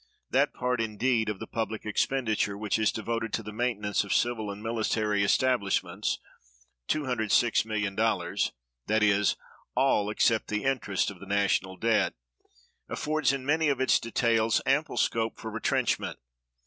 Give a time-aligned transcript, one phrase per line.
[0.31, 4.49] That part, indeed, of the public expenditure which is devoted to the maintenance of civil
[4.49, 6.17] and military establishments
[6.89, 8.51] [$206,000,000]
[8.87, 9.35] (that is,
[9.75, 12.15] all except the interest of the national debt),
[12.89, 16.17] affords, in many of its details, ample scope for retrenchment.